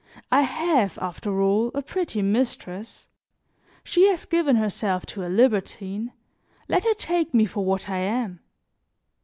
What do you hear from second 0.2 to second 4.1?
I have, after all, a pretty mistress; she